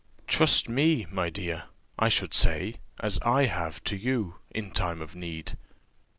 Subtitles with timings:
[0.25, 1.65] Trust me, my dear,
[1.99, 5.55] I should say, as I have to you, in time of need.